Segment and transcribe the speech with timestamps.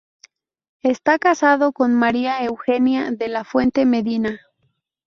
[0.81, 4.39] Está casado con María Eugenia de la Fuente Medina.